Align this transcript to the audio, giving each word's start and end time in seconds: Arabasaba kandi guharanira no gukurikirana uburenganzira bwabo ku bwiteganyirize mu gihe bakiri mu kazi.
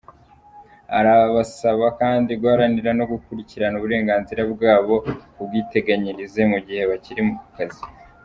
Arabasaba 0.97 1.85
kandi 2.01 2.31
guharanira 2.41 2.91
no 2.99 3.05
gukurikirana 3.11 3.75
uburenganzira 3.77 4.41
bwabo 4.53 4.95
ku 5.33 5.41
bwiteganyirize 5.47 6.41
mu 6.51 6.57
gihe 6.67 6.83
bakiri 6.91 7.21
mu 7.27 7.35
kazi. 7.55 7.83